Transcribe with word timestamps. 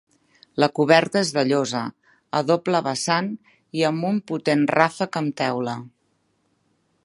La 0.61 0.67
coberta 0.77 1.21
és 1.25 1.33
de 1.35 1.43
llosa, 1.49 1.81
a 2.39 2.41
doble 2.51 2.81
vessant, 2.87 3.29
i 3.81 3.87
amb 3.93 4.09
un 4.13 4.19
potent 4.33 4.67
ràfec 4.75 5.23
amb 5.23 5.37
teula. 5.43 5.77